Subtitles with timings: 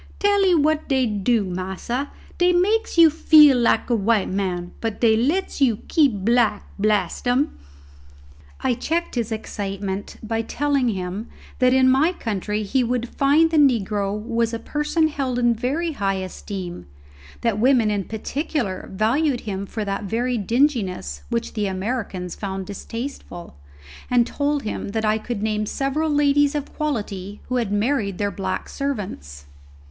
[0.17, 2.09] Tell'ee what dey dew, massa,
[2.39, 7.27] dey makes you feel like a white man, but dey lets you keep black, blast
[7.27, 7.49] 'em!"
[8.61, 11.27] I checked his excitement by telling him
[11.59, 15.53] that in my country he would find that the negro was a person held in
[15.53, 16.87] very high esteem,
[17.41, 22.65] that the women in particular valued him for that very dinginess which the Americans found
[22.65, 23.55] distasteful,
[24.09, 28.31] and told him that I could name several ladies of quality who had married their
[28.31, 29.45] black servants.